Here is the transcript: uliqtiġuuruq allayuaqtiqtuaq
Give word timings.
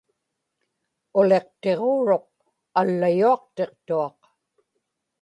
uliqtiġuuruq 1.19 2.27
allayuaqtiqtuaq 2.79 4.19